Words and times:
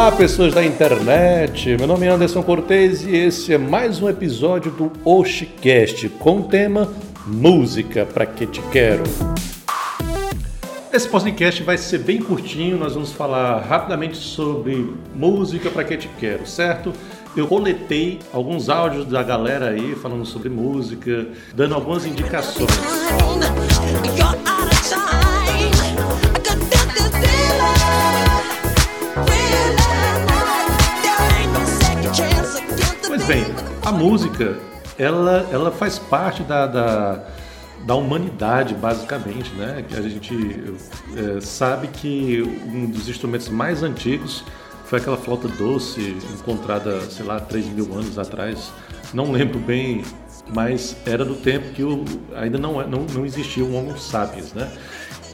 Olá, 0.00 0.12
pessoas 0.12 0.54
da 0.54 0.64
internet. 0.64 1.76
Meu 1.76 1.88
nome 1.88 2.06
é 2.06 2.08
Anderson 2.08 2.40
Cortez 2.40 3.04
e 3.04 3.16
esse 3.16 3.52
é 3.52 3.58
mais 3.58 4.00
um 4.00 4.08
episódio 4.08 4.70
do 4.70 4.92
Oshicast 5.04 6.08
com 6.10 6.38
o 6.38 6.42
tema 6.44 6.88
Música 7.26 8.06
pra 8.06 8.24
que 8.24 8.46
te 8.46 8.62
quero. 8.70 9.02
Esse 10.92 11.08
podcast 11.08 11.64
vai 11.64 11.76
ser 11.76 11.98
bem 11.98 12.22
curtinho, 12.22 12.78
nós 12.78 12.94
vamos 12.94 13.12
falar 13.12 13.58
rapidamente 13.62 14.18
sobre 14.18 14.94
música 15.16 15.68
pra 15.68 15.82
que 15.82 15.96
te 15.96 16.08
quero, 16.20 16.46
certo? 16.46 16.92
Eu 17.36 17.48
coletei 17.48 18.20
alguns 18.32 18.68
áudios 18.68 19.04
da 19.04 19.24
galera 19.24 19.70
aí 19.70 19.96
falando 19.96 20.24
sobre 20.24 20.48
música, 20.48 21.26
dando 21.56 21.74
algumas 21.74 22.06
indicações. 22.06 22.70
Música, 34.38 34.56
ela, 34.96 35.48
ela 35.52 35.70
faz 35.70 35.98
parte 35.98 36.42
da, 36.42 36.66
da, 36.66 37.24
da 37.84 37.94
humanidade, 37.94 38.74
basicamente, 38.74 39.52
né? 39.54 39.84
A 39.96 40.00
gente 40.00 40.74
é, 41.16 41.40
sabe 41.40 41.88
que 41.88 42.42
um 42.66 42.86
dos 42.86 43.08
instrumentos 43.08 43.48
mais 43.48 43.82
antigos 43.82 44.44
foi 44.84 44.98
aquela 44.98 45.16
flauta 45.16 45.48
doce 45.48 46.16
encontrada, 46.38 47.00
sei 47.10 47.26
lá, 47.26 47.40
3 47.40 47.66
mil 47.66 47.92
anos 47.92 48.18
atrás. 48.18 48.72
Não 49.12 49.30
lembro 49.32 49.58
bem, 49.58 50.02
mas 50.54 50.96
era 51.06 51.24
do 51.24 51.34
tempo 51.34 51.70
que 51.72 51.82
o, 51.82 52.04
ainda 52.34 52.58
não, 52.58 52.86
não, 52.88 53.06
não 53.12 53.26
existia 53.26 53.64
o 53.64 53.74
Homo 53.74 53.98
sapiens, 53.98 54.52
né? 54.52 54.70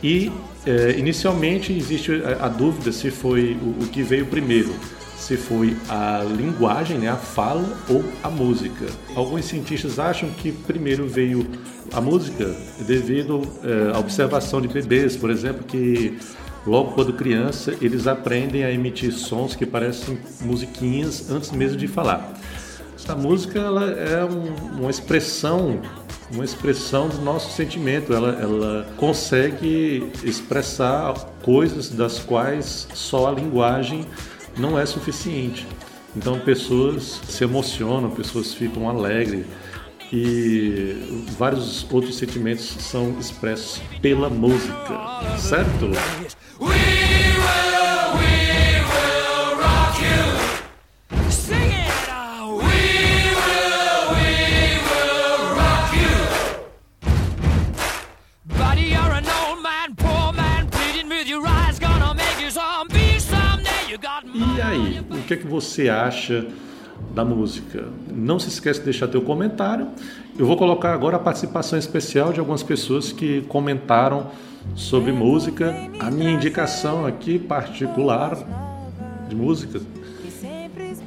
E 0.02 0.30
é, 0.66 0.98
inicialmente 0.98 1.72
existe 1.72 2.22
a, 2.22 2.46
a 2.46 2.48
dúvida 2.48 2.92
se 2.92 3.10
foi 3.10 3.56
o, 3.62 3.84
o 3.84 3.88
que 3.88 4.02
veio 4.02 4.26
primeiro, 4.26 4.74
se 5.16 5.36
foi 5.36 5.76
a 5.88 6.22
linguagem, 6.36 6.98
né, 6.98 7.08
a 7.08 7.16
fala 7.16 7.64
ou 7.88 8.04
a 8.22 8.28
música. 8.28 8.86
Alguns 9.14 9.44
cientistas 9.46 9.98
acham 9.98 10.28
que 10.30 10.52
primeiro 10.52 11.06
veio 11.06 11.46
a 11.92 12.00
música 12.00 12.54
devido 12.86 13.42
é, 13.62 13.94
à 13.94 13.98
observação 13.98 14.60
de 14.60 14.68
bebês, 14.68 15.16
por 15.16 15.30
exemplo, 15.30 15.64
que 15.64 16.18
logo 16.66 16.92
quando 16.92 17.12
criança 17.12 17.74
eles 17.80 18.06
aprendem 18.06 18.64
a 18.64 18.72
emitir 18.72 19.12
sons 19.12 19.54
que 19.54 19.64
parecem 19.66 20.18
musiquinhas 20.40 21.30
antes 21.30 21.50
mesmo 21.52 21.76
de 21.76 21.86
falar. 21.86 22.34
A 23.06 23.14
música 23.14 23.58
ela 23.58 23.84
é 23.90 24.24
um- 24.24 24.80
uma 24.80 24.90
expressão, 24.90 25.78
uma 26.32 26.42
expressão 26.42 27.06
do 27.08 27.20
nosso 27.20 27.54
sentimento. 27.54 28.14
Ela, 28.14 28.30
ela 28.40 28.86
consegue 28.96 30.10
expressar 30.24 31.12
coisas 31.42 31.90
das 31.90 32.18
quais 32.18 32.88
só 32.94 33.28
a 33.28 33.32
linguagem 33.32 34.06
não 34.56 34.78
é 34.78 34.86
suficiente. 34.86 35.66
Então 36.16 36.38
pessoas 36.40 37.20
se 37.28 37.44
emocionam, 37.44 38.10
pessoas 38.10 38.54
ficam 38.54 38.88
alegres 38.88 39.44
e 40.12 41.24
vários 41.36 41.84
outros 41.90 42.16
sentimentos 42.16 42.64
são 42.78 43.16
expressos 43.18 43.80
pela 44.00 44.30
música, 44.30 45.36
certo? 45.38 45.90
Sing 46.60 47.73
você 65.54 65.88
acha 65.88 66.46
da 67.14 67.24
música? 67.24 67.88
Não 68.12 68.38
se 68.38 68.48
esqueça 68.48 68.80
de 68.80 68.86
deixar 68.86 69.08
teu 69.08 69.22
comentário. 69.22 69.86
Eu 70.38 70.46
vou 70.46 70.56
colocar 70.56 70.92
agora 70.92 71.16
a 71.16 71.20
participação 71.20 71.78
especial 71.78 72.32
de 72.32 72.40
algumas 72.40 72.62
pessoas 72.62 73.12
que 73.12 73.42
comentaram 73.42 74.30
sobre 74.74 75.12
música. 75.12 75.74
A 76.00 76.10
minha 76.10 76.30
indicação 76.30 77.06
aqui 77.06 77.38
particular 77.38 78.36
de 79.28 79.36
música, 79.36 79.80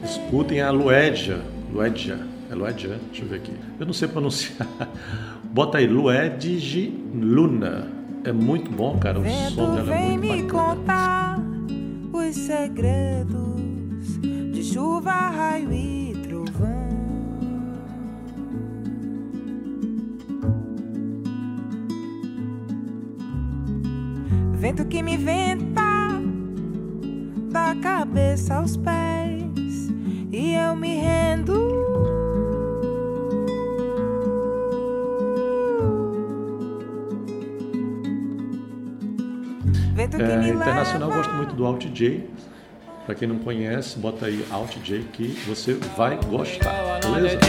escutem 0.04 0.62
a 0.62 0.72
Luedja. 0.72 1.42
Luedja. 1.74 2.20
É 2.50 2.56
Luedja? 2.56 3.00
Deixa 3.10 3.24
eu 3.24 3.28
ver 3.28 3.36
aqui. 3.38 3.54
Eu 3.78 3.86
não 3.86 3.94
sei 3.94 4.08
pronunciar. 4.08 4.68
Bota 5.44 5.80
aí, 5.80 5.88
Luedji 5.88 6.94
Luna. 7.14 7.88
É 8.24 8.32
muito 8.32 8.72
bom, 8.72 8.98
cara. 8.98 9.20
O 9.20 9.24
som 9.24 9.76
dela 9.76 9.94
é 9.94 9.98
vem 9.98 10.18
muito 10.18 10.22
me 10.22 10.42
bacana. 10.44 10.76
contar 10.76 11.40
os 12.14 12.36
segredos 12.36 13.47
chuva, 14.72 15.12
raio 15.12 15.72
e 15.72 16.14
trovão. 16.24 16.90
Vento 24.54 24.86
que 24.86 25.02
me 25.02 25.16
venta 25.16 26.10
da 27.50 27.76
cabeça 27.82 28.56
aos 28.56 28.76
pés 28.76 29.90
e 30.32 30.54
eu 30.56 30.76
me 30.76 30.96
rendo. 30.96 31.56
Vento 39.96 40.18
que 40.18 40.24
É, 40.24 40.38
me 40.38 40.50
internacional 40.50 41.10
gosto 41.10 41.34
muito 41.36 41.56
do 41.56 41.66
Alt 41.66 41.86
J. 41.86 42.30
Pra 43.08 43.16
quem 43.16 43.26
não 43.26 43.40
conhece, 43.40 43.98
bota 43.98 44.26
aí 44.26 44.46
Alt 44.52 44.76
J 44.84 45.00
que 45.14 45.30
você 45.48 45.76
vai 45.96 46.20
gostar, 46.26 47.00
beleza? 47.00 47.40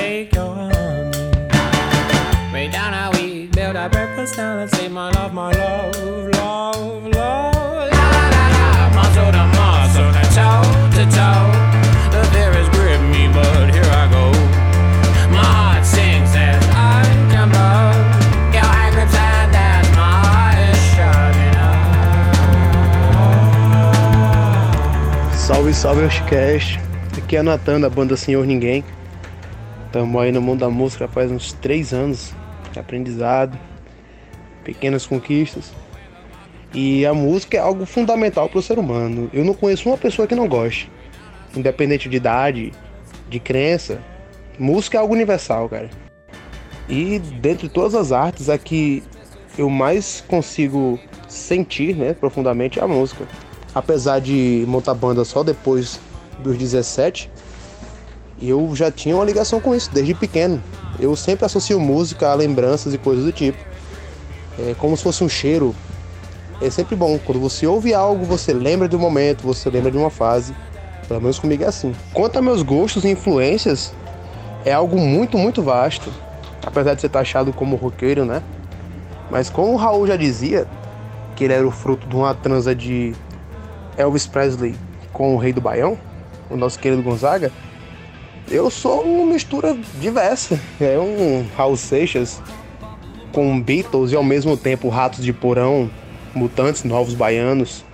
Salve, 25.79 26.03
Oshcast. 26.03 26.77
Aqui 27.17 27.37
é 27.37 27.43
Natan 27.43 27.81
da 27.81 27.89
banda 27.89 28.17
Senhor 28.17 28.45
Ninguém. 28.45 28.85
Estamos 29.87 30.21
aí 30.21 30.33
no 30.33 30.43
mundo 30.43 30.59
da 30.59 30.69
música 30.69 31.07
faz 31.07 31.31
uns 31.31 31.53
três 31.53 31.93
anos. 31.93 32.35
de 32.73 32.81
Aprendizado, 32.81 33.57
pequenas 34.65 35.07
conquistas. 35.07 35.73
E 36.75 37.07
a 37.07 37.15
música 37.15 37.59
é 37.59 37.61
algo 37.61 37.87
fundamental 37.87 38.49
para 38.49 38.59
o 38.59 38.63
ser 38.63 38.77
humano. 38.77 39.31
Eu 39.33 39.45
não 39.45 39.55
conheço 39.55 39.89
uma 39.89 39.97
pessoa 39.97 40.27
que 40.27 40.35
não 40.35 40.49
goste. 40.49 40.91
Independente 41.57 42.09
de 42.09 42.17
idade, 42.17 42.73
de 43.29 43.39
crença. 43.39 44.01
Música 44.59 44.99
é 44.99 45.01
algo 45.01 45.15
universal, 45.15 45.69
cara. 45.69 45.89
E 46.89 47.21
dentre 47.21 47.69
todas 47.69 47.95
as 47.95 48.11
artes, 48.11 48.49
a 48.49 48.59
que 48.59 49.01
eu 49.57 49.71
mais 49.71 50.25
consigo 50.27 50.99
sentir 51.29 51.95
né, 51.95 52.15
profundamente 52.15 52.81
é 52.81 52.83
a 52.83 52.89
música. 52.89 53.25
Apesar 53.79 54.21
de 54.21 54.65
montar 54.67 54.93
banda 54.93 55.25
só 55.25 55.45
depois 55.45 56.01
dos 56.41 56.59
17, 56.59 57.31
eu 58.43 58.75
já 58.75 58.91
tinha 58.91 59.15
uma 59.15 59.25
ligação 59.25 59.61
com 59.61 59.73
isso 59.73 59.89
desde 59.93 60.15
pequeno. 60.15 60.61
Eu 60.99 61.15
sempre 61.15 61.47
associo 61.47 61.79
música 61.79 62.29
a 62.29 62.35
lembranças 62.35 62.93
e 62.93 62.99
coisas 62.99 63.25
do 63.25 63.31
tipo. 63.31 63.57
É 64.59 64.75
como 64.79 64.97
se 64.97 65.05
fosse 65.05 65.23
um 65.23 65.29
cheiro. 65.29 65.77
É 66.61 66.69
sempre 66.71 66.97
bom. 66.97 67.21
Quando 67.25 67.39
você 67.39 67.69
ouve 67.69 67.95
algo, 67.95 68.25
você 68.25 68.53
lembra 68.53 68.89
um 68.97 68.99
momento, 68.99 69.43
você 69.45 69.71
lembra 69.71 69.93
de 69.93 69.97
uma 69.97 70.11
fase. 70.11 70.57
Pelo 71.07 71.21
menos 71.21 71.39
comigo 71.39 71.63
é 71.63 71.69
assim. 71.69 71.95
Quanto 72.13 72.37
a 72.37 72.43
meus 72.43 72.63
gostos 72.63 73.05
e 73.05 73.09
influências, 73.09 73.95
é 74.65 74.73
algo 74.73 74.99
muito, 74.99 75.39
muito 75.39 75.63
vasto. 75.63 76.13
Apesar 76.67 76.95
de 76.95 77.01
ser 77.01 77.11
taxado 77.11 77.53
como 77.53 77.77
roqueiro, 77.77 78.25
né? 78.25 78.43
Mas 79.31 79.49
como 79.49 79.75
o 79.75 79.77
Raul 79.77 80.05
já 80.05 80.17
dizia, 80.17 80.67
que 81.37 81.45
ele 81.45 81.53
era 81.53 81.65
o 81.65 81.71
fruto 81.71 82.09
de 82.09 82.17
uma 82.17 82.35
transa 82.35 82.75
de 82.75 83.15
Elvis 83.99 84.27
Presley 84.27 84.75
com 85.13 85.35
o 85.35 85.39
Rei 85.39 85.53
do 85.53 85.61
Baião, 85.61 85.99
o 86.49 86.57
nosso 86.57 86.79
querido 86.79 87.03
Gonzaga, 87.03 87.53
eu 88.51 88.71
sou 88.71 89.03
uma 89.03 89.33
mistura 89.33 89.77
diversa. 90.01 90.59
É 90.81 90.99
um 90.99 91.45
Raul 91.55 91.77
Seixas 91.77 92.41
com 93.33 93.61
Beatles 93.61 94.13
e 94.13 94.17
ao 94.17 94.23
mesmo 94.23 94.57
tempo 94.57 94.89
Ratos 94.89 95.23
de 95.23 95.33
Porão, 95.33 95.91
Mutantes, 96.35 96.85
Novos 96.85 97.15
Baianos, 97.15 97.85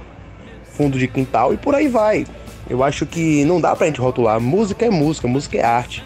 Fundo 0.65 0.99
de 0.99 1.09
Quintal 1.09 1.53
e 1.53 1.57
por 1.57 1.75
aí 1.75 1.89
vai. 1.89 2.25
Eu 2.69 2.85
acho 2.85 3.05
que 3.05 3.45
não 3.45 3.61
dá 3.61 3.75
pra 3.75 3.87
gente 3.87 4.01
rotular. 4.01 4.41
Música 4.41 4.87
é 4.87 4.91
música, 4.91 5.27
música 5.27 5.59
é 5.59 5.65
arte. 5.65 6.05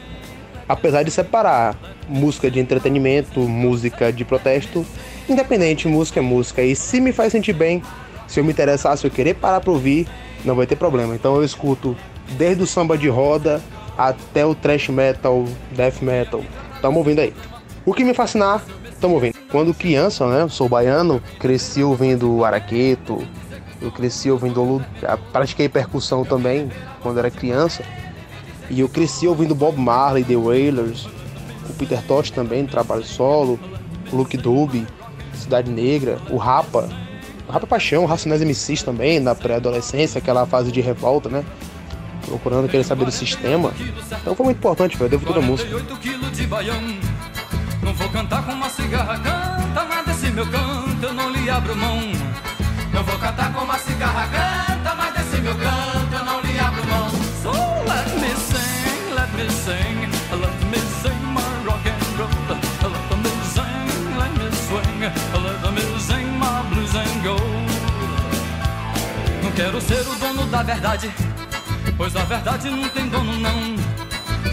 Apesar 0.67 1.03
de 1.03 1.11
separar 1.11 1.77
música 2.09 2.51
de 2.51 2.59
entretenimento, 2.59 3.41
música 3.41 4.13
de 4.13 4.25
protesto, 4.25 4.85
independente, 5.29 5.89
música 5.89 6.21
é 6.21 6.23
música. 6.23 6.63
E 6.63 6.75
se 6.75 7.01
me 7.01 7.13
faz 7.13 7.33
sentir 7.33 7.53
bem, 7.53 7.83
se 8.29 8.39
eu 8.39 8.45
me 8.45 8.53
interessar, 8.53 8.97
se 8.97 9.07
eu 9.07 9.11
querer 9.11 9.35
parar 9.35 9.61
pra 9.61 9.73
ouvir, 9.73 10.07
não 10.45 10.55
vai 10.55 10.67
ter 10.67 10.77
problema. 10.77 11.15
Então 11.15 11.35
eu 11.37 11.45
escuto 11.45 11.97
desde 12.37 12.63
o 12.63 12.67
samba 12.67 12.97
de 12.97 13.09
roda 13.09 13.61
até 13.97 14.47
o 14.47 14.55
thrash 14.55 14.89
metal, 14.91 15.45
death 15.73 16.01
metal. 16.03 16.45
Tamo 16.81 16.99
ouvindo 16.99 17.21
aí. 17.21 17.35
O 17.85 17.93
que 17.93 18.05
me 18.05 18.15
fascinar, 18.15 18.63
tamo 19.01 19.15
ouvindo. 19.15 19.35
Quando 19.51 19.73
criança, 19.75 20.27
né, 20.29 20.43
eu 20.43 20.49
sou 20.49 20.69
baiano, 20.69 21.23
cresci 21.41 21.83
ouvindo 21.83 22.45
araqueto, 22.45 23.27
eu 23.81 23.91
cresci 23.91 24.31
ouvindo, 24.31 24.85
pratiquei 25.33 25.69
percussão 25.69 26.25
também 26.25 26.71
quando 27.01 27.19
era 27.19 27.31
criança. 27.31 27.83
E 28.69 28.81
eu 28.81 28.89
cresci 28.89 29.27
ouvindo 29.27 29.55
Bob 29.55 29.79
Marley, 29.81 30.23
The 30.23 30.37
Wailers, 30.37 31.07
o 31.69 31.73
Peter 31.79 32.03
Tosh 32.03 32.31
também, 32.31 32.67
trabalho 32.67 33.05
solo, 33.05 33.59
o 34.13 34.17
Luke 34.17 34.37
Dube, 34.37 34.87
Cidade 35.33 35.71
Negra, 35.71 36.19
o 36.29 36.37
Rapa, 36.37 36.89
o 37.49 37.53
Rapa 37.53 37.67
Paixão, 37.67 38.05
Racionais 38.05 38.43
MCs 38.43 38.83
também, 38.83 39.19
na 39.19 39.35
pré-adolescência, 39.35 40.19
aquela 40.19 40.47
fase 40.47 40.71
de 40.71 40.81
revolta, 40.81 41.31
né? 41.31 41.43
Procurando 42.27 42.69
querer 42.69 42.85
saber 42.85 43.07
do 43.07 43.11
sistema. 43.11 43.73
Então 44.21 44.35
foi 44.35 44.45
muito 44.45 44.59
importante, 44.59 44.97
velho, 44.99 45.11
devo 45.11 45.25
toda 45.25 45.39
a 45.39 45.43
música. 45.43 45.71
Não 47.83 47.95
vou 47.95 48.09
cantar 48.11 48.45
com 48.45 48.53
uma 48.53 48.69
cigarra, 48.69 49.19
canta, 49.19 50.29
meu 50.33 50.47
canto 50.47 51.05
eu 51.05 51.15
não 51.15 51.31
lhe 51.31 51.49
abro 51.49 51.75
mão. 51.75 51.99
Não 52.93 53.03
vou 53.03 53.19
cantar 53.19 53.53
com 53.53 53.65
uma 53.65 53.79
cigarra, 53.79 54.29
canta, 54.29 55.13
desse 55.13 55.41
meu 55.41 55.55
canto 55.55 56.15
eu 56.15 56.25
não 56.25 56.41
lhe 56.43 56.59
abro 56.59 56.87
mão. 56.87 57.09
Quero 69.59 69.81
ser 69.81 70.07
o 70.07 70.15
dono 70.21 70.47
da 70.47 70.63
verdade, 70.63 71.11
pois 71.97 72.15
a 72.15 72.23
verdade 72.23 72.71
não 72.71 72.89
tem 72.91 73.09
dono 73.09 73.37
não. 73.41 73.77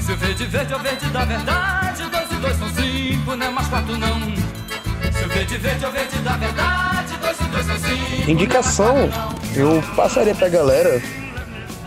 Se 0.02 0.12
o 0.12 0.18
verde 0.18 0.46
verde 0.46 0.74
é 0.74 0.76
o 0.76 0.80
verde 0.80 1.06
da 1.12 1.24
verdade, 1.24 2.04
dois 2.10 2.32
e 2.32 2.36
dois 2.36 2.58
são 2.58 2.70
cinco, 2.70 3.36
não 3.36 3.46
é 3.46 3.50
mais 3.52 3.68
quatro 3.68 3.96
não. 4.00 4.20
Se 5.12 5.24
o 5.24 5.30
verde 5.30 5.58
verde 5.58 5.86
é 5.86 5.88
o 5.88 5.92
verde 5.92 6.18
da 6.18 6.38
verdade, 6.38 7.18
dois 7.22 7.40
e 7.40 7.44
dois 7.44 7.66
são 7.68 7.78
cinco. 7.78 8.32
Indicação, 8.32 8.96
eu 9.56 9.84
passaria 9.96 10.34
pra 10.34 10.50
galera 10.50 11.00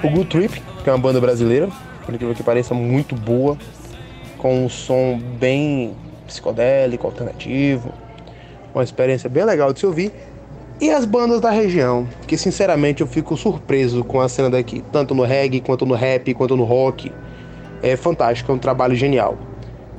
o 0.01 0.09
Good 0.11 0.27
Trip, 0.27 0.63
que 0.85 0.89
é 0.89 0.93
uma 0.93 1.01
banda 1.01 1.21
brasileira, 1.21 1.69
por 2.07 2.15
incrível 2.15 2.37
que 2.37 2.45
pareça, 2.45 2.73
muito 2.73 3.17
boa, 3.17 3.59
com 4.37 4.65
um 4.65 4.69
som 4.69 5.21
bem 5.41 5.97
psicodélico, 6.25 7.05
alternativo, 7.05 7.93
uma 8.73 8.85
experiência 8.85 9.29
bem 9.29 9.45
legal 9.45 9.73
de 9.73 9.81
se 9.81 9.87
ouvir. 9.87 10.13
E 10.81 10.91
as 10.91 11.05
bandas 11.05 11.41
da 11.41 11.51
região, 11.51 12.07
que 12.25 12.37
sinceramente 12.37 13.01
eu 13.01 13.07
fico 13.09 13.37
surpreso 13.37 14.05
com 14.05 14.21
a 14.21 14.29
cena 14.29 14.49
daqui, 14.49 14.81
tanto 14.93 15.13
no 15.13 15.25
reggae, 15.25 15.61
quanto 15.61 15.85
no 15.85 15.95
rap, 15.95 16.33
quanto 16.35 16.57
no 16.57 16.63
rock. 16.63 17.11
É 17.83 17.97
fantástico, 17.97 18.53
é 18.53 18.55
um 18.55 18.59
trabalho 18.59 18.95
genial. 18.95 19.37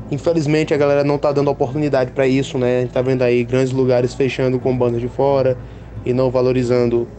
Infelizmente 0.09 0.73
a 0.73 0.77
galera 0.77 1.03
não 1.03 1.17
tá 1.17 1.33
dando 1.33 1.51
oportunidade 1.51 2.11
para 2.11 2.25
isso, 2.25 2.57
né? 2.57 2.77
A 2.77 2.81
gente 2.81 2.91
tá 2.91 3.01
vendo 3.01 3.23
aí 3.23 3.43
grandes 3.43 3.73
lugares 3.73 4.13
fechando 4.13 4.57
com 4.57 4.75
bandas 4.75 5.01
de 5.01 5.09
fora 5.09 5.57
e 6.05 6.13
não 6.13 6.31
valorizando 6.31 7.09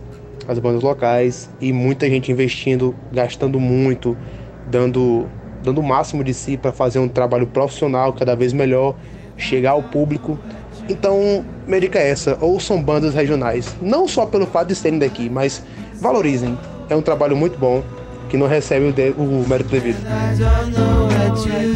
as 0.48 0.58
bandas 0.58 0.82
locais 0.82 1.50
e 1.60 1.70
muita 1.70 2.08
gente 2.08 2.32
investindo, 2.32 2.94
gastando 3.12 3.60
muito, 3.60 4.16
dando 4.66 5.26
dando 5.62 5.82
o 5.82 5.84
máximo 5.84 6.24
de 6.24 6.32
si 6.32 6.56
para 6.56 6.72
fazer 6.72 6.98
um 6.98 7.08
trabalho 7.08 7.46
profissional 7.46 8.14
cada 8.14 8.34
vez 8.34 8.54
melhor, 8.54 8.96
chegar 9.36 9.72
ao 9.72 9.82
público. 9.82 10.38
Então, 10.90 11.44
minha 11.68 11.80
dica 11.80 12.00
é 12.00 12.10
essa: 12.10 12.36
ouçam 12.40 12.82
bandas 12.82 13.14
regionais, 13.14 13.76
não 13.80 14.08
só 14.08 14.26
pelo 14.26 14.44
fato 14.44 14.68
de 14.68 14.74
serem 14.74 14.98
daqui, 14.98 15.30
mas 15.30 15.62
valorizem. 16.00 16.58
É 16.88 16.96
um 16.96 17.02
trabalho 17.02 17.36
muito 17.36 17.56
bom 17.56 17.84
que 18.28 18.36
não 18.36 18.48
recebe 18.48 18.86
o, 18.86 18.92
de, 18.92 19.10
o 19.10 19.44
mérito 19.48 19.70
devido. 19.70 19.98
Queria 21.42 21.70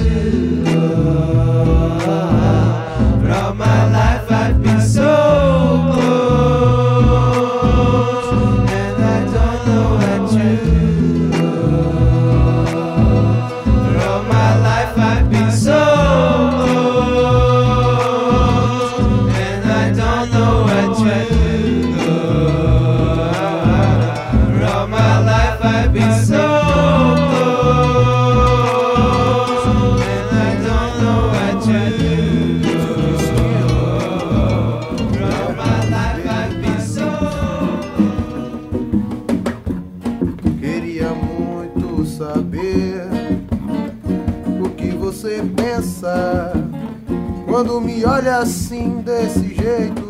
me 48.04 48.10
olha 48.10 48.36
assim 48.36 49.00
desse 49.00 49.54
jeito. 49.54 50.04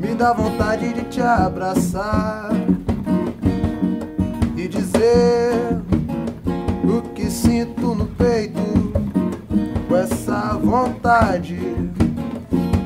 Me 0.00 0.14
dá 0.14 0.32
vontade 0.32 0.94
de 0.94 1.02
te 1.02 1.20
abraçar 1.20 2.48
e 4.56 4.66
dizer 4.66 5.52
o 6.82 7.02
que 7.12 7.30
sinto 7.30 7.94
no 7.94 8.06
peito 8.06 8.58
com 9.86 9.96
essa 9.96 10.58
vontade 10.62 11.58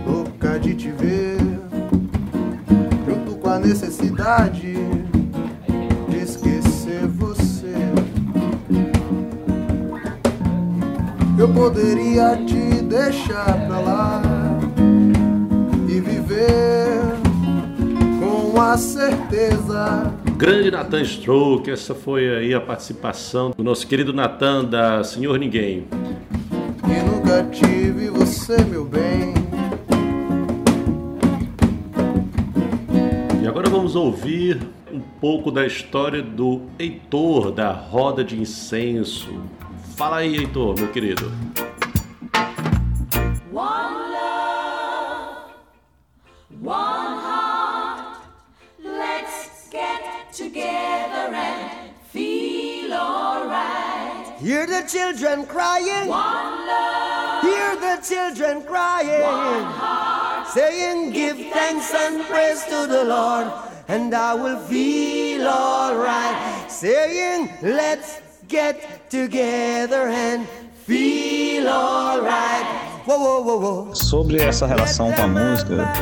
louca 0.04 0.58
de 0.58 0.74
te 0.74 0.90
ver 0.90 1.38
junto 3.06 3.36
com 3.36 3.50
a 3.50 3.60
necessidade 3.60 4.74
Eu 11.42 11.48
poderia 11.48 12.36
te 12.46 12.82
deixar 12.84 13.66
pra 13.66 13.80
lá 13.80 14.22
e 15.88 15.98
viver 15.98 17.00
com 18.20 18.60
a 18.60 18.78
certeza 18.78 20.14
Grande 20.36 20.70
Nathan 20.70 21.04
Stroke, 21.04 21.68
essa 21.68 21.96
foi 21.96 22.32
aí 22.32 22.54
a 22.54 22.60
participação 22.60 23.50
do 23.56 23.64
nosso 23.64 23.84
querido 23.88 24.12
Nathan 24.12 24.64
da 24.66 25.02
Senhor 25.02 25.36
Ninguém. 25.36 25.88
que 26.80 27.10
nunca 27.10 27.42
tive 27.50 28.08
você, 28.08 28.62
meu 28.62 28.84
bem. 28.84 29.34
E 33.42 33.48
agora 33.48 33.68
vamos 33.68 33.96
ouvir 33.96 34.60
um 34.92 35.00
pouco 35.20 35.50
da 35.50 35.66
história 35.66 36.22
do 36.22 36.60
Heitor 36.78 37.50
da 37.50 37.72
Roda 37.72 38.22
de 38.22 38.40
Incenso. 38.40 39.41
Fala 40.02 40.16
aí, 40.16 40.36
Heitor, 40.36 40.74
meu 40.76 40.90
querido. 40.90 41.30
One 43.52 44.10
love, 44.10 45.54
one 46.60 47.20
heart. 47.22 48.18
Let's 48.82 49.68
get 49.70 50.32
together 50.32 51.32
and 51.32 51.94
feel 52.12 52.92
alright. 52.92 54.40
Hear 54.40 54.66
the 54.66 54.82
children 54.88 55.46
crying. 55.46 56.08
One 56.08 56.66
love. 56.66 57.44
Hear 57.44 57.76
the 57.76 58.02
children 58.02 58.62
crying. 58.62 59.22
One 59.22 59.62
heart. 59.62 60.48
Saying, 60.48 61.12
Give 61.12 61.36
thanks 61.52 61.94
and 61.94 62.24
praise 62.24 62.64
to 62.64 62.88
the 62.88 63.04
Lord, 63.04 63.52
and 63.86 64.12
I 64.12 64.34
will 64.34 64.58
feel 64.66 65.46
alright. 65.46 66.68
Saying, 66.68 67.50
Let's 67.62 68.18
get 68.48 69.01
together 69.12 70.08
and 70.08 70.46
feel 70.86 71.68
alright. 71.68 72.66
Sobre 73.92 74.38
essa 74.38 74.66
relação 74.66 75.12
com 75.12 75.22
a 75.22 75.28
música, 75.28 75.92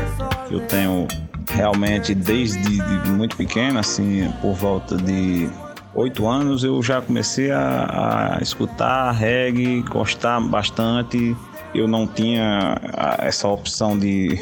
eu 0.48 0.60
tenho 0.60 1.08
realmente 1.48 2.14
desde 2.14 2.60
de 2.60 3.10
muito 3.10 3.36
pequeno, 3.36 3.80
assim, 3.80 4.32
por 4.40 4.54
volta 4.54 4.96
de 4.96 5.50
oito 5.92 6.28
anos, 6.28 6.62
eu 6.62 6.80
já 6.80 7.02
comecei 7.02 7.50
a, 7.50 8.36
a 8.36 8.42
escutar 8.42 9.10
reggae, 9.10 9.82
gostar 9.82 10.40
bastante. 10.40 11.36
Eu 11.74 11.88
não 11.88 12.06
tinha 12.06 12.80
essa 13.18 13.48
opção 13.48 13.98
de, 13.98 14.36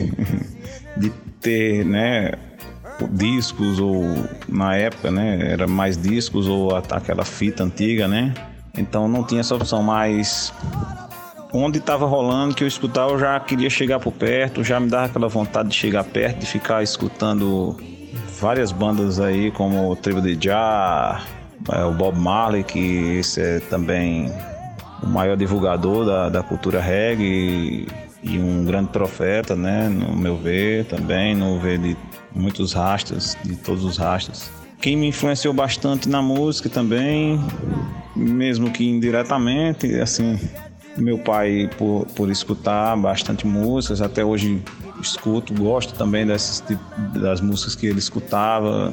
de 0.95 1.09
ter, 1.41 1.87
né, 1.87 2.33
discos 3.13 3.81
ou 3.81 4.03
na 4.47 4.77
época, 4.77 5.11
né, 5.11 5.53
era 5.53 5.67
mais 5.67 5.97
discos 5.97 6.47
ou 6.47 6.77
aquela 6.77 7.25
fita 7.25 7.65
antiga, 7.65 8.07
né? 8.07 8.35
Então 8.79 9.09
não 9.09 9.25
tinha 9.25 9.41
essa 9.41 9.55
opção, 9.55 9.83
mas 9.83 10.53
onde 11.53 11.79
estava 11.79 12.07
rolando, 12.07 12.55
que 12.55 12.63
eu 12.63 12.69
escutava, 12.69 13.13
eu 13.13 13.19
já 13.19 13.39
queria 13.41 13.71
chegar 13.71 13.99
por 13.99 14.13
perto, 14.13 14.63
já 14.63 14.79
me 14.79 14.89
dava 14.89 15.07
aquela 15.07 15.29
vontade 15.29 15.71
de 15.71 15.75
chegar 15.75 16.05
perto, 16.05 16.41
de 16.41 16.47
ficar 16.47 16.83
escutando 16.83 17.77
várias 18.41 18.71
bandas 18.71 19.19
aí, 19.19 19.51
como 19.51 19.91
o 19.91 19.97
Tribo 19.97 20.21
de 20.21 20.39
Jah, 20.41 21.23
é, 21.73 21.85
o 21.85 21.93
Bob 21.93 22.19
Marley, 22.19 22.63
que 22.63 23.19
esse 23.19 23.41
é 23.41 23.61
também 23.61 24.33
o 25.03 25.07
maior 25.07 25.37
divulgador 25.37 26.05
da, 26.05 26.29
da 26.29 26.43
cultura 26.43 26.81
reggae 26.81 27.87
e 28.23 28.39
um 28.39 28.65
grande 28.65 28.89
profeta, 28.91 29.55
né, 29.55 29.89
no 29.89 30.17
meu 30.17 30.37
ver 30.37 30.85
também, 30.87 31.35
no 31.35 31.59
ver 31.59 31.79
de 31.79 31.97
muitos 32.35 32.73
rastas, 32.73 33.37
de 33.45 33.57
todos 33.57 33.85
os 33.85 33.97
rastas. 33.97 34.51
Quem 34.81 34.97
me 34.97 35.09
influenciou 35.09 35.53
bastante 35.53 36.09
na 36.09 36.23
música 36.23 36.69
também, 36.69 37.41
mesmo 38.19 38.71
que 38.71 38.85
indiretamente, 38.85 39.95
assim, 40.01 40.39
meu 40.97 41.19
pai 41.19 41.71
por, 41.79 42.07
por 42.17 42.31
escutar 42.31 42.97
bastante 42.97 43.47
músicas, 43.47 44.03
até 44.03 44.25
hoje 44.25 44.63
escuto, 45.01 45.55
gosto 45.55 45.95
também 45.95 46.27
dessas 46.27 46.63
das 47.15 47.41
músicas 47.41 47.75
que 47.77 47.87
ele 47.87 47.99
escutava, 47.99 48.93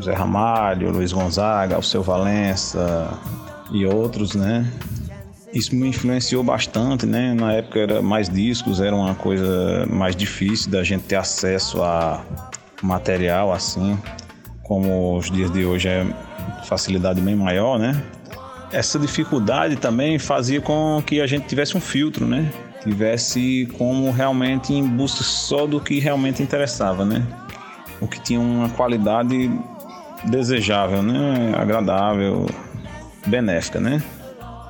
Zé 0.00 0.12
Ramalho, 0.12 0.90
Luiz 0.90 1.12
Gonzaga, 1.12 1.76
Alceu 1.76 2.02
Valença 2.02 3.18
e 3.70 3.86
outros, 3.86 4.34
né? 4.34 4.70
Isso 5.52 5.74
me 5.74 5.88
influenciou 5.88 6.42
bastante, 6.42 7.04
né? 7.04 7.34
Na 7.34 7.52
época 7.52 7.78
era 7.78 8.02
mais 8.02 8.28
discos, 8.28 8.80
era 8.80 8.94
uma 8.94 9.14
coisa 9.14 9.86
mais 9.90 10.16
difícil 10.16 10.70
da 10.70 10.82
gente 10.82 11.04
ter 11.04 11.16
acesso 11.16 11.82
a 11.82 12.24
material 12.82 13.52
assim, 13.52 13.98
como 14.62 15.16
os 15.16 15.30
dias 15.30 15.50
de 15.52 15.64
hoje 15.64 15.88
é 15.88 16.06
facilidade 16.64 17.20
bem 17.20 17.36
maior, 17.36 17.78
né? 17.78 18.02
Essa 18.72 18.98
dificuldade 18.98 19.76
também 19.76 20.18
fazia 20.18 20.60
com 20.60 21.02
que 21.06 21.20
a 21.20 21.26
gente 21.26 21.46
tivesse 21.46 21.76
um 21.76 21.80
filtro, 21.80 22.26
né? 22.26 22.50
Tivesse 22.82 23.68
como 23.76 24.10
realmente 24.10 24.72
em 24.72 24.82
busca 24.86 25.22
só 25.22 25.66
do 25.66 25.78
que 25.80 25.98
realmente 26.00 26.42
interessava, 26.42 27.04
né? 27.04 27.22
O 28.00 28.08
que 28.08 28.18
tinha 28.20 28.40
uma 28.40 28.68
qualidade 28.70 29.50
desejável, 30.24 31.02
né? 31.02 31.52
Agradável, 31.56 32.46
benéfica, 33.26 33.78
né? 33.78 34.02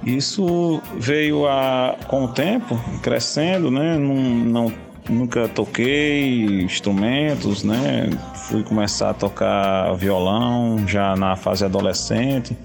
Isso 0.05 0.83
veio 0.99 1.47
a, 1.47 1.95
com 2.09 2.25
o 2.25 2.29
tempo, 2.29 2.79
crescendo, 3.03 3.71
né? 3.71 3.97
Não, 3.97 4.15
não- 4.17 4.73
nunca 5.09 5.47
toquei 5.49 6.63
instrumentos, 6.63 7.63
né? 7.63 8.11
Fui 8.49 8.65
começar 8.65 9.11
a 9.11 9.15
tocar 9.15 9.95
violão 9.95 10.87
já 10.89 11.15
na 11.15 11.37
fase 11.37 11.65
adolescente. 11.65 12.57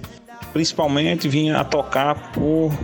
Principalmente 0.57 1.29
vinha 1.29 1.59
a 1.59 1.63
tocar 1.63 2.31
por, 2.31 2.75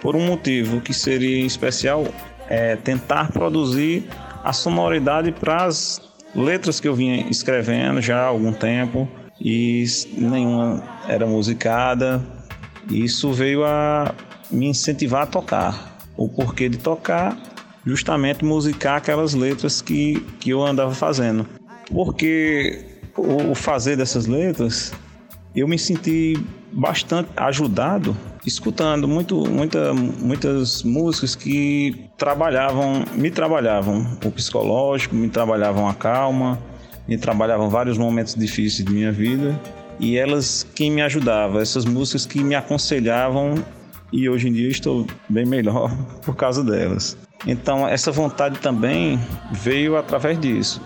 por 0.00 0.16
um 0.16 0.26
motivo 0.26 0.80
que 0.80 0.92
seria 0.92 1.38
em 1.38 1.46
especial 1.46 2.04
é 2.48 2.74
tentar 2.74 3.30
produzir 3.30 4.08
a 4.42 4.52
sonoridade 4.52 5.30
para 5.30 5.66
as 5.66 6.02
letras 6.34 6.80
que 6.80 6.88
eu 6.88 6.96
vinha 6.96 7.28
escrevendo 7.30 8.02
já 8.02 8.22
há 8.22 8.26
algum 8.26 8.52
tempo 8.52 9.08
e 9.40 9.84
nenhuma 10.10 10.82
era 11.06 11.24
musicada. 11.24 12.20
Isso 12.90 13.32
veio 13.32 13.64
a 13.64 14.12
me 14.50 14.66
incentivar 14.66 15.22
a 15.22 15.26
tocar. 15.26 16.00
O 16.16 16.28
porquê 16.28 16.68
de 16.68 16.78
tocar, 16.78 17.38
justamente 17.86 18.44
musicar 18.44 18.96
aquelas 18.96 19.34
letras 19.34 19.80
que, 19.80 20.20
que 20.40 20.50
eu 20.50 20.66
andava 20.66 20.92
fazendo. 20.92 21.46
Porque 21.92 22.84
o 23.16 23.54
fazer 23.54 23.94
dessas 23.94 24.26
letras, 24.26 24.92
eu 25.58 25.68
me 25.68 25.78
senti 25.78 26.36
bastante 26.72 27.30
ajudado 27.36 28.16
escutando 28.46 29.06
muito, 29.06 29.48
muita, 29.48 29.92
muitas 29.92 30.82
músicas 30.82 31.34
que 31.34 32.08
trabalhavam, 32.16 33.04
me 33.14 33.30
trabalhavam 33.30 34.18
o 34.24 34.30
psicológico, 34.30 35.14
me 35.14 35.28
trabalhavam 35.28 35.88
a 35.88 35.94
calma, 35.94 36.58
me 37.06 37.18
trabalhavam 37.18 37.68
vários 37.68 37.98
momentos 37.98 38.34
difíceis 38.34 38.86
de 38.86 38.92
minha 38.92 39.12
vida 39.12 39.58
e 40.00 40.16
elas 40.16 40.66
quem 40.74 40.90
me 40.90 41.02
ajudava, 41.02 41.60
essas 41.60 41.84
músicas 41.84 42.26
que 42.26 42.42
me 42.42 42.54
aconselhavam 42.54 43.54
e 44.12 44.28
hoje 44.28 44.48
em 44.48 44.52
dia 44.52 44.68
estou 44.68 45.06
bem 45.28 45.44
melhor 45.44 45.94
por 46.24 46.34
causa 46.34 46.64
delas. 46.64 47.16
Então 47.46 47.86
essa 47.86 48.10
vontade 48.10 48.58
também 48.58 49.20
veio 49.52 49.96
através 49.96 50.40
disso, 50.40 50.80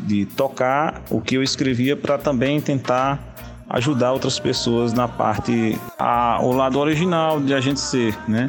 de 0.00 0.26
tocar 0.26 1.02
o 1.10 1.20
que 1.20 1.36
eu 1.36 1.42
escrevia 1.42 1.96
para 1.96 2.18
também 2.18 2.60
tentar 2.60 3.33
ajudar 3.74 4.12
outras 4.12 4.38
pessoas 4.38 4.92
na 4.92 5.08
parte 5.08 5.76
a, 5.98 6.38
o 6.40 6.52
lado 6.52 6.78
original 6.78 7.40
de 7.40 7.52
a 7.52 7.60
gente 7.60 7.80
ser, 7.80 8.16
né? 8.28 8.48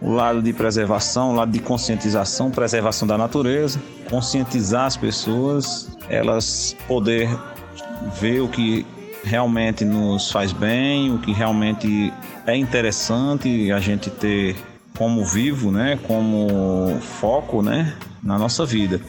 O 0.00 0.12
lado 0.12 0.42
de 0.42 0.52
preservação, 0.52 1.30
o 1.30 1.34
lado 1.36 1.52
de 1.52 1.60
conscientização, 1.60 2.50
preservação 2.50 3.06
da 3.06 3.16
natureza, 3.16 3.80
conscientizar 4.10 4.86
as 4.86 4.96
pessoas, 4.96 5.96
elas 6.08 6.76
poder 6.88 7.28
ver 8.20 8.40
o 8.40 8.48
que 8.48 8.84
realmente 9.22 9.84
nos 9.84 10.32
faz 10.32 10.52
bem, 10.52 11.14
o 11.14 11.18
que 11.18 11.32
realmente 11.32 12.12
é 12.44 12.56
interessante 12.56 13.70
a 13.70 13.78
gente 13.78 14.10
ter 14.10 14.56
como 14.98 15.24
vivo, 15.24 15.70
né, 15.70 15.98
como 16.06 16.98
foco, 17.00 17.62
né, 17.62 17.94
na 18.22 18.36
nossa 18.36 18.66
vida. 18.66 19.00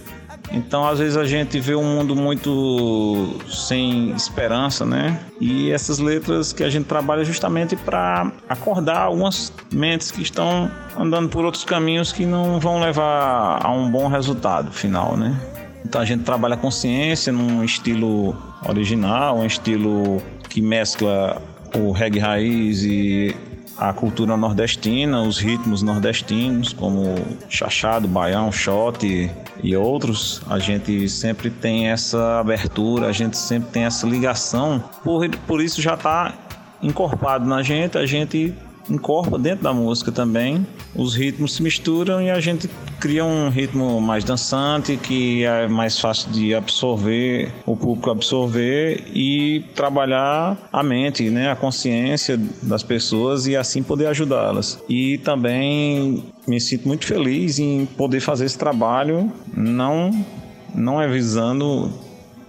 Então, 0.51 0.87
às 0.87 0.99
vezes 0.99 1.17
a 1.17 1.25
gente 1.25 1.59
vê 1.59 1.75
um 1.75 1.83
mundo 1.83 2.15
muito 2.15 3.39
sem 3.49 4.11
esperança, 4.11 4.85
né? 4.85 5.19
E 5.41 5.71
essas 5.71 5.99
letras 5.99 6.53
que 6.53 6.63
a 6.63 6.69
gente 6.69 6.85
trabalha 6.85 7.23
justamente 7.23 7.75
para 7.75 8.31
acordar 8.47 8.99
algumas 8.99 9.51
mentes 9.71 10.09
que 10.09 10.21
estão 10.21 10.71
andando 10.97 11.29
por 11.29 11.43
outros 11.43 11.63
caminhos 11.63 12.11
que 12.11 12.25
não 12.25 12.59
vão 12.59 12.79
levar 12.79 13.59
a 13.63 13.71
um 13.71 13.89
bom 13.89 14.07
resultado 14.07 14.71
final, 14.71 15.17
né? 15.17 15.39
Então 15.85 16.01
a 16.01 16.05
gente 16.05 16.23
trabalha 16.23 16.57
consciência 16.57 17.31
num 17.31 17.63
estilo 17.63 18.35
original, 18.67 19.37
um 19.37 19.45
estilo 19.45 20.21
que 20.49 20.61
mescla 20.61 21.41
o 21.75 21.91
reggae 21.91 22.19
raiz 22.19 22.83
e 22.83 23.35
a 23.77 23.93
cultura 23.93 24.35
nordestina, 24.35 25.21
os 25.21 25.37
ritmos 25.37 25.81
nordestinos, 25.81 26.73
como 26.73 27.15
chachado, 27.47 28.07
baião, 28.07 28.51
shot 28.51 29.31
e 29.63 29.75
outros, 29.75 30.41
a 30.49 30.59
gente 30.59 31.07
sempre 31.07 31.49
tem 31.49 31.89
essa 31.89 32.39
abertura, 32.39 33.07
a 33.07 33.11
gente 33.11 33.37
sempre 33.37 33.69
tem 33.69 33.83
essa 33.85 34.07
ligação. 34.07 34.83
Por, 35.03 35.29
por 35.47 35.61
isso 35.61 35.81
já 35.81 35.93
está 35.93 36.33
encorpado 36.81 37.45
na 37.45 37.61
gente, 37.61 37.97
a 37.97 38.05
gente 38.05 38.53
encorpa 38.89 39.37
dentro 39.37 39.63
da 39.63 39.73
música 39.73 40.11
também. 40.11 40.65
Os 40.95 41.15
ritmos 41.15 41.55
se 41.55 41.63
misturam 41.63 42.21
e 42.21 42.29
a 42.29 42.39
gente 42.39 42.69
cria 42.99 43.23
um 43.23 43.49
ritmo 43.49 44.01
mais 44.01 44.23
dançante 44.23 44.97
que 44.97 45.43
é 45.43 45.67
mais 45.67 45.99
fácil 45.99 46.31
de 46.31 46.55
absorver, 46.55 47.51
o 47.65 47.75
público 47.75 48.09
absorver 48.09 49.03
e 49.13 49.63
trabalhar 49.75 50.57
a 50.71 50.83
mente, 50.83 51.29
né, 51.29 51.51
a 51.51 51.55
consciência 51.55 52.39
das 52.61 52.83
pessoas 52.83 53.47
e 53.47 53.55
assim 53.55 53.83
poder 53.83 54.07
ajudá-las. 54.07 54.81
E 54.89 55.17
também 55.19 56.23
me 56.47 56.59
sinto 56.59 56.87
muito 56.87 57.05
feliz 57.05 57.59
em 57.59 57.85
poder 57.85 58.19
fazer 58.19 58.45
esse 58.45 58.57
trabalho, 58.57 59.31
não 59.55 60.25
não 60.73 61.01
é 61.01 61.07
visando 61.07 61.91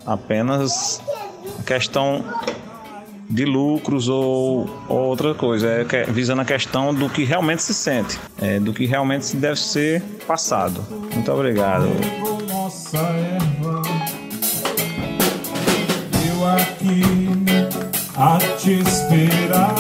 apenas 0.04 1.00
a 1.58 1.62
questão 1.62 2.22
de 3.28 3.44
lucros 3.44 4.08
ou, 4.08 4.68
ou 4.88 4.98
outra 5.06 5.34
coisa, 5.34 5.68
é 5.68 5.84
que- 5.84 6.10
visando 6.10 6.40
a 6.42 6.44
questão 6.44 6.94
do 6.94 7.08
que 7.10 7.24
realmente 7.24 7.62
se 7.62 7.74
sente, 7.74 8.18
é, 8.40 8.58
do 8.58 8.72
que 8.72 8.86
realmente 8.86 9.36
deve 9.36 9.58
ser 9.60 10.02
passado. 10.26 10.82
Muito 11.12 11.30
obrigado. 11.32 11.88
nossa 12.48 12.98
erva. 12.98 13.82
Eu 16.26 16.46
aqui 16.46 17.02
a 18.16 18.38
te 18.58 18.72
esperar. 18.80 19.74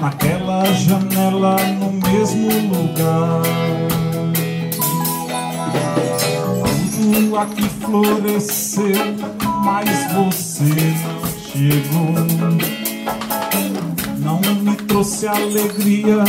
naquela 0.00 0.64
janela 0.72 1.56
no 1.80 1.92
mesmo 1.92 2.48
lugar. 2.68 3.95
Tudo 7.06 7.36
aqui 7.38 7.68
floresceu, 7.68 8.90
mas 9.64 9.88
você 10.12 10.64
não 11.04 11.22
chegou. 11.38 12.10
Não 14.18 14.40
me 14.64 14.74
trouxe 14.74 15.28
alegria, 15.28 16.24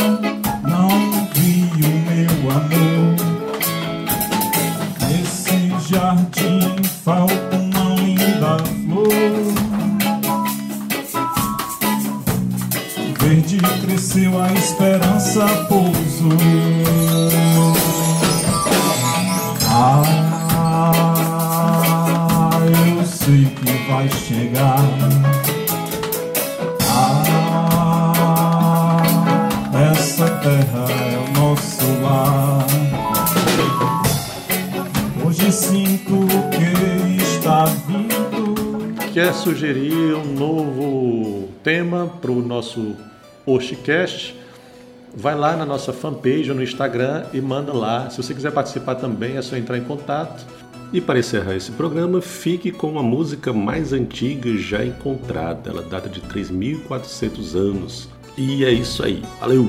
não 0.62 0.88
vi 1.34 1.68
o 1.82 1.88
meu 2.06 2.50
amor. 2.52 3.16
Nesse 5.00 5.90
jardim 5.90 6.80
falta 7.04 7.37
terra 30.48 30.86
é 30.90 31.18
o 31.18 31.32
nosso 31.38 31.84
lar. 32.02 32.66
Hoje 35.26 35.52
sinto 35.52 36.26
que 36.50 37.22
está 37.22 37.66
vindo. 37.66 38.54
Quer 39.12 39.34
sugerir 39.34 40.14
um 40.14 40.32
novo 40.32 41.48
tema 41.62 42.06
para 42.06 42.30
o 42.30 42.40
nosso 42.40 42.96
postcast? 43.44 44.34
Vai 45.14 45.34
lá 45.34 45.54
na 45.54 45.66
nossa 45.66 45.92
fanpage 45.92 46.52
no 46.54 46.62
Instagram 46.62 47.26
e 47.34 47.42
manda 47.42 47.74
lá. 47.74 48.08
Se 48.08 48.22
você 48.22 48.32
quiser 48.32 48.52
participar 48.52 48.94
também, 48.94 49.36
é 49.36 49.42
só 49.42 49.54
entrar 49.54 49.76
em 49.76 49.84
contato. 49.84 50.46
E 50.94 51.00
para 51.00 51.18
encerrar 51.18 51.56
esse 51.56 51.72
programa, 51.72 52.22
fique 52.22 52.72
com 52.72 52.98
a 52.98 53.02
música 53.02 53.52
mais 53.52 53.92
antiga 53.92 54.56
já 54.56 54.82
encontrada. 54.82 55.68
Ela 55.68 55.82
data 55.82 56.08
de 56.08 56.22
3.400 56.22 57.54
anos. 57.54 58.08
E 58.38 58.64
é 58.64 58.70
isso 58.70 59.04
aí. 59.04 59.22
Valeu! 59.40 59.68